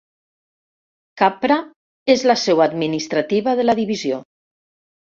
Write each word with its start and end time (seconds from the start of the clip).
Chhapra 1.21 1.59
és 2.15 2.25
la 2.33 2.39
seu 2.47 2.65
administrativa 2.69 3.57
de 3.63 3.71
la 3.71 3.81
divisió. 3.85 4.23